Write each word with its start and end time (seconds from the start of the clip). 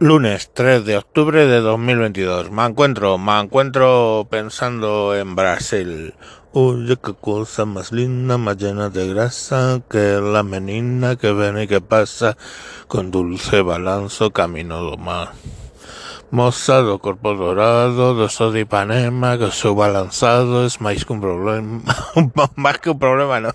Lunes 0.00 0.52
3 0.54 0.84
de 0.84 0.96
octubre 0.96 1.44
de 1.44 1.60
2022. 1.60 2.52
Me 2.52 2.64
encuentro, 2.64 3.18
me 3.18 3.40
encuentro 3.40 4.28
pensando 4.30 5.16
en 5.16 5.34
Brasil. 5.34 6.14
Oye, 6.52 6.96
qué 7.04 7.14
cosa 7.14 7.64
más 7.64 7.90
linda, 7.90 8.38
más 8.38 8.58
llena 8.58 8.90
de 8.90 9.08
grasa 9.12 9.82
que 9.90 10.20
la 10.22 10.44
menina 10.44 11.16
que 11.16 11.32
viene 11.32 11.64
y 11.64 11.66
que 11.66 11.80
pasa 11.80 12.36
con 12.86 13.10
dulce 13.10 13.60
balanzo 13.60 14.30
camino 14.30 14.84
do 14.84 14.96
mar. 14.96 15.32
Moza 16.30 16.78
do 16.82 17.00
corpo 17.00 17.34
dorado, 17.34 18.14
do 18.14 18.28
sol 18.28 18.52
de 18.52 18.68
que 18.68 19.50
su 19.50 19.74
balanzado 19.74 20.64
es 20.64 20.80
más 20.80 21.04
que 21.04 21.12
un 21.12 21.20
problema. 21.20 21.82
más 22.54 22.78
que 22.78 22.90
un 22.90 23.00
problema, 23.00 23.40
no. 23.40 23.50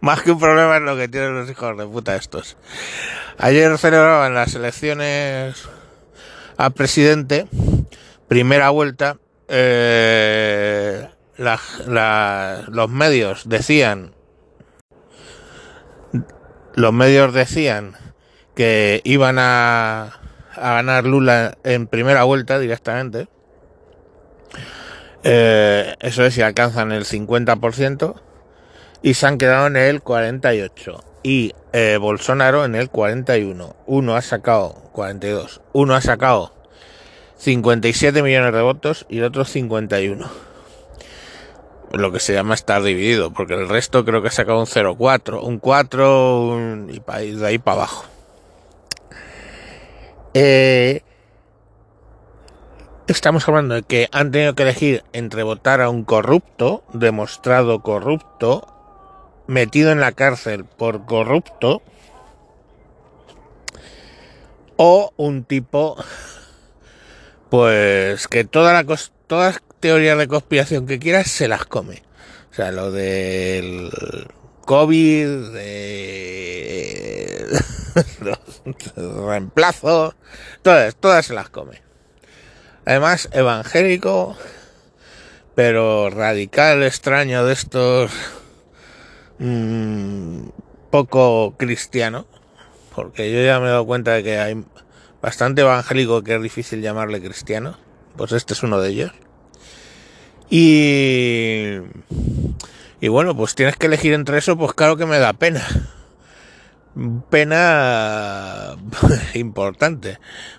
Más 0.00 0.22
que 0.22 0.32
un 0.32 0.38
problema 0.38 0.76
es 0.76 0.82
lo 0.82 0.96
que 0.96 1.08
tienen 1.08 1.34
los 1.34 1.50
hijos 1.50 1.76
de 1.76 1.86
puta 1.86 2.16
estos. 2.16 2.56
Ayer 3.38 3.76
celebraban 3.78 4.34
las 4.34 4.54
elecciones 4.54 5.68
a 6.56 6.70
presidente, 6.70 7.46
primera 8.28 8.70
vuelta. 8.70 9.18
Eh, 9.48 11.08
los 11.36 12.90
medios 12.90 13.48
decían, 13.48 14.14
los 16.74 16.92
medios 16.92 17.34
decían 17.34 17.96
que 18.54 19.00
iban 19.04 19.38
a, 19.38 20.20
a 20.54 20.74
ganar 20.74 21.04
Lula 21.04 21.58
en 21.64 21.86
primera 21.88 22.24
vuelta 22.24 22.58
directamente. 22.58 23.28
Eh, 25.24 25.94
eso 26.00 26.24
es 26.24 26.34
si 26.34 26.42
alcanzan 26.42 26.92
el 26.92 27.04
50% 27.04 28.20
y 29.04 29.12
se 29.12 29.26
han 29.26 29.36
quedado 29.36 29.66
en 29.66 29.76
el 29.76 30.00
48 30.00 31.04
y 31.22 31.52
eh, 31.74 31.98
Bolsonaro 32.00 32.64
en 32.64 32.74
el 32.74 32.88
41. 32.88 33.76
Uno 33.84 34.16
ha 34.16 34.22
sacado 34.22 34.72
42. 34.92 35.60
Uno 35.74 35.94
ha 35.94 36.00
sacado 36.00 36.54
57 37.36 38.22
millones 38.22 38.54
de 38.54 38.62
votos 38.62 39.04
y 39.10 39.18
el 39.18 39.24
otro 39.24 39.44
51. 39.44 40.26
Lo 41.92 42.12
que 42.12 42.18
se 42.18 42.32
llama 42.32 42.54
estar 42.54 42.82
dividido, 42.82 43.30
porque 43.30 43.52
el 43.52 43.68
resto 43.68 44.06
creo 44.06 44.22
que 44.22 44.28
ha 44.28 44.30
sacado 44.30 44.58
un 44.58 44.66
0,4, 44.66 45.38
un 45.42 45.58
4 45.58 46.40
un, 46.48 46.90
y 46.90 47.30
de 47.32 47.46
ahí 47.46 47.58
para 47.58 47.76
abajo. 47.76 48.06
Eh, 50.32 51.02
estamos 53.06 53.46
hablando 53.46 53.74
de 53.74 53.82
que 53.82 54.08
han 54.12 54.30
tenido 54.30 54.54
que 54.54 54.62
elegir 54.62 55.04
entre 55.12 55.42
votar 55.42 55.82
a 55.82 55.90
un 55.90 56.04
corrupto, 56.04 56.84
demostrado 56.94 57.82
corrupto, 57.82 58.73
metido 59.46 59.92
en 59.92 60.00
la 60.00 60.12
cárcel 60.12 60.64
por 60.64 61.04
corrupto 61.04 61.82
o 64.76 65.12
un 65.16 65.44
tipo 65.44 65.96
pues 67.50 68.26
que 68.26 68.44
toda 68.44 68.72
la 68.72 68.84
todas 69.26 69.62
teorías 69.80 70.18
de 70.18 70.28
conspiración 70.28 70.86
que 70.86 70.98
quieras 70.98 71.30
se 71.30 71.46
las 71.46 71.64
come. 71.66 72.02
O 72.50 72.54
sea, 72.54 72.72
lo 72.72 72.90
del 72.90 73.90
COVID, 74.64 75.52
de 75.52 77.46
los 78.20 78.38
reemplazos, 78.96 80.14
todas, 80.62 80.96
todas 80.96 81.26
se 81.26 81.34
las 81.34 81.48
come. 81.50 81.82
Además, 82.86 83.28
evangélico, 83.32 84.36
pero 85.54 86.10
radical, 86.10 86.82
extraño 86.82 87.44
de 87.44 87.52
estos 87.52 88.10
mmm, 89.38 90.48
poco 90.90 91.54
cristiano, 91.56 92.26
porque 92.94 93.32
yo 93.32 93.42
ya 93.42 93.58
me 93.60 93.66
he 93.66 93.70
dado 93.70 93.86
cuenta 93.86 94.12
de 94.12 94.22
que 94.22 94.38
hay 94.38 94.64
bastante 95.20 95.62
evangélico 95.62 96.22
que 96.22 96.34
es 96.36 96.42
difícil 96.42 96.82
llamarle 96.82 97.20
cristiano, 97.20 97.76
pues 98.16 98.32
este 98.32 98.54
es 98.54 98.62
uno 98.62 98.80
de 98.80 98.90
ellos. 98.90 99.12
Y, 100.50 101.78
y 103.00 103.08
bueno, 103.08 103.36
pues 103.36 103.54
tienes 103.54 103.76
que 103.76 103.86
elegir 103.86 104.12
entre 104.12 104.38
eso, 104.38 104.56
pues 104.56 104.72
claro 104.74 104.96
que 104.96 105.06
me 105.06 105.18
da 105.18 105.32
pena. 105.32 105.62
Pena 107.28 108.76
importante, 109.34 110.18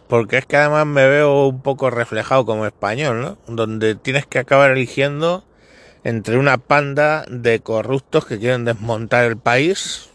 porque 0.09 0.39
es 0.39 0.45
que 0.45 0.57
además 0.57 0.85
me 0.85 1.07
veo 1.07 1.47
un 1.47 1.61
poco 1.61 1.89
reflejado 1.91 2.45
como 2.45 2.65
español, 2.65 3.21
¿no? 3.21 3.37
Donde 3.47 3.95
tienes 3.95 4.25
que 4.25 4.39
acabar 4.39 4.71
eligiendo 4.71 5.45
entre 6.05 6.37
una 6.37 6.59
panda 6.59 7.25
de 7.29 7.61
corruptos 7.61 8.27
que 8.27 8.37
quieren 8.37 8.63
desmontar 8.63 9.25
el 9.25 9.37
país, 9.37 10.11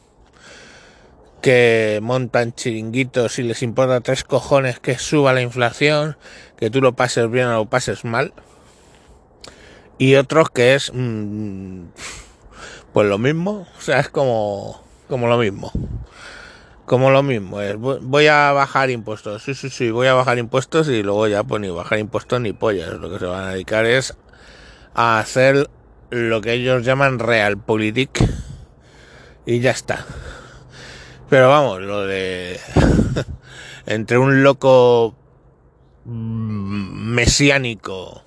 que 1.42 1.98
montan 2.00 2.54
chiringuitos 2.54 3.40
y 3.40 3.42
les 3.42 3.62
importa 3.64 4.00
tres 4.00 4.22
cojones 4.22 4.78
que 4.78 4.98
suba 4.98 5.32
la 5.32 5.42
inflación, 5.42 6.16
que 6.56 6.70
tú 6.70 6.80
lo 6.80 6.94
pases 6.94 7.28
bien 7.28 7.48
o 7.48 7.54
lo 7.54 7.66
pases 7.66 8.04
mal, 8.04 8.32
y 9.98 10.14
otros 10.14 10.48
que 10.50 10.76
es 10.76 10.92
mmm, 10.94 11.86
pues 12.92 13.08
lo 13.08 13.18
mismo, 13.18 13.66
o 13.76 13.80
sea, 13.80 13.98
es 13.98 14.08
como, 14.08 14.80
como 15.08 15.26
lo 15.26 15.38
mismo. 15.38 15.72
Como 16.86 17.10
lo 17.10 17.22
mismo, 17.22 17.60
es, 17.60 17.76
voy 17.76 18.26
a 18.26 18.52
bajar 18.52 18.90
impuestos, 18.90 19.42
sí, 19.42 19.54
sí, 19.54 19.70
sí, 19.70 19.90
voy 19.90 20.06
a 20.06 20.14
bajar 20.14 20.38
impuestos 20.38 20.88
y 20.88 21.02
luego 21.02 21.26
ya 21.26 21.42
pues 21.42 21.60
ni 21.60 21.68
bajar 21.68 21.98
impuestos 21.98 22.40
ni 22.40 22.52
pollas, 22.52 22.90
lo 22.94 23.10
que 23.10 23.18
se 23.18 23.26
van 23.26 23.44
a 23.44 23.50
dedicar 23.50 23.86
es 23.86 24.16
a 24.94 25.20
hacer 25.20 25.68
lo 26.10 26.40
que 26.40 26.52
ellos 26.52 26.84
llaman 26.84 27.18
realpolitik 27.18 28.22
y 29.46 29.60
ya 29.60 29.70
está. 29.70 30.04
Pero 31.28 31.48
vamos, 31.48 31.80
lo 31.80 32.06
de 32.06 32.58
entre 33.86 34.18
un 34.18 34.42
loco 34.42 35.16
mesiánico, 36.04 38.24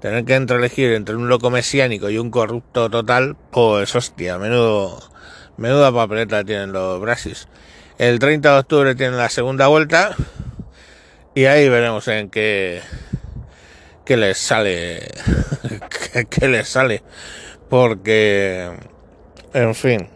tener 0.00 0.24
que 0.24 0.34
entre 0.34 0.58
elegir 0.58 0.92
entre 0.92 1.16
un 1.16 1.28
loco 1.28 1.50
mesiánico 1.50 2.10
y 2.10 2.18
un 2.18 2.30
corrupto 2.30 2.90
total, 2.90 3.36
pues 3.50 3.94
hostia, 3.96 4.38
menudo, 4.38 4.98
menuda 5.56 5.92
papeleta 5.92 6.44
tienen 6.44 6.72
los 6.72 7.00
Brasis. 7.00 7.48
El 7.98 8.18
30 8.18 8.52
de 8.52 8.58
octubre 8.58 8.94
tienen 8.94 9.16
la 9.16 9.30
segunda 9.30 9.68
vuelta 9.68 10.14
y 11.34 11.46
ahí 11.46 11.66
veremos 11.70 12.06
en 12.08 12.28
qué, 12.28 12.82
qué 14.06 14.16
les 14.16 14.38
sale 14.38 15.00
que, 16.30 16.48
le 16.48 16.64
sale. 16.64 17.02
Porque, 17.68 18.70
en 19.52 19.74
fin, 19.74 20.08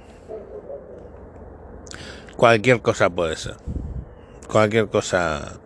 cualquier 2.36 2.80
cosa 2.80 3.10
puede 3.10 3.36
ser. 3.36 3.56
Cualquier 4.48 4.88
cosa. 4.88 5.58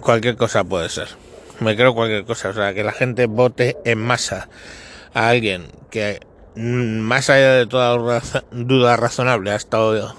Cualquier 0.00 0.36
cosa 0.36 0.64
puede 0.64 0.88
ser. 0.88 1.08
Me 1.60 1.76
creo 1.76 1.94
cualquier 1.94 2.24
cosa. 2.24 2.48
O 2.48 2.52
sea, 2.54 2.74
que 2.74 2.82
la 2.82 2.92
gente 2.92 3.26
vote 3.26 3.76
en 3.84 3.98
masa 3.98 4.48
a 5.12 5.28
alguien 5.28 5.68
que, 5.90 6.20
más 6.56 7.28
allá 7.30 7.52
de 7.52 7.66
toda 7.66 8.22
duda 8.50 8.96
razonable, 8.96 9.50
ha 9.50 9.56
estado 9.56 10.14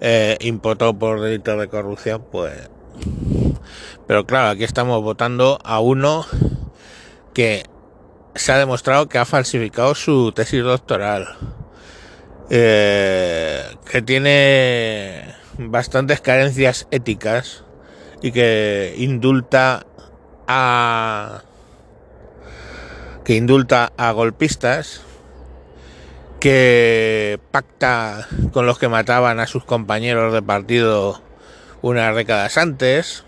eh, 0.00 0.36
imputado 0.40 0.98
por 0.98 1.20
delitos 1.20 1.58
de 1.60 1.68
corrupción, 1.68 2.24
pues. 2.30 2.68
Pero 4.06 4.26
claro, 4.26 4.50
aquí 4.50 4.64
estamos 4.64 5.02
votando 5.02 5.58
a 5.64 5.80
uno 5.80 6.26
que 7.34 7.64
se 8.34 8.52
ha 8.52 8.58
demostrado 8.58 9.08
que 9.08 9.18
ha 9.18 9.24
falsificado 9.24 9.94
su 9.94 10.32
tesis 10.32 10.62
doctoral, 10.62 11.36
eh, 12.50 13.62
que 13.90 14.02
tiene 14.02 15.34
bastantes 15.58 16.20
carencias 16.20 16.86
éticas 16.90 17.64
y 18.22 18.32
que 18.32 18.94
indulta 18.96 19.86
a 20.46 21.42
que 23.24 23.36
indulta 23.36 23.92
a 23.96 24.10
golpistas, 24.10 25.02
que 26.40 27.38
pacta 27.52 28.26
con 28.52 28.66
los 28.66 28.78
que 28.78 28.88
mataban 28.88 29.38
a 29.38 29.46
sus 29.46 29.64
compañeros 29.64 30.32
de 30.32 30.42
partido 30.42 31.22
unas 31.82 32.14
décadas 32.16 32.56
antes. 32.56 33.24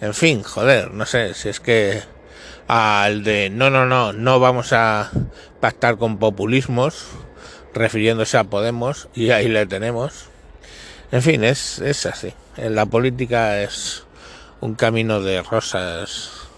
En 0.00 0.14
fin, 0.14 0.42
joder, 0.42 0.92
no 0.92 1.06
sé 1.06 1.34
si 1.34 1.48
es 1.48 1.60
que 1.60 2.02
al 2.68 3.24
de 3.24 3.50
no, 3.50 3.68
no, 3.70 3.84
no, 3.86 4.12
no 4.12 4.38
vamos 4.38 4.72
a 4.72 5.10
pactar 5.58 5.96
con 5.98 6.18
populismos, 6.18 7.06
refiriéndose 7.74 8.38
a 8.38 8.44
Podemos, 8.44 9.08
y 9.14 9.30
ahí 9.30 9.48
le 9.48 9.66
tenemos. 9.66 10.26
En 11.10 11.22
fin, 11.22 11.42
es, 11.42 11.80
es 11.80 12.06
así. 12.06 12.32
La 12.56 12.86
política 12.86 13.62
es 13.62 14.04
un 14.60 14.74
camino 14.74 15.20
de 15.20 15.42
rosas, 15.42 16.48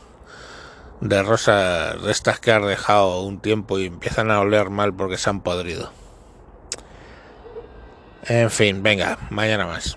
de 1.00 1.22
rosas 1.22 2.02
de 2.02 2.12
estas 2.12 2.38
que 2.40 2.52
has 2.52 2.66
dejado 2.66 3.22
un 3.22 3.40
tiempo 3.40 3.78
y 3.78 3.86
empiezan 3.86 4.30
a 4.30 4.40
oler 4.40 4.70
mal 4.70 4.92
porque 4.92 5.16
se 5.16 5.30
han 5.30 5.40
podrido. 5.40 5.90
En 8.26 8.50
fin, 8.50 8.82
venga, 8.82 9.18
mañana 9.30 9.66
más. 9.66 9.96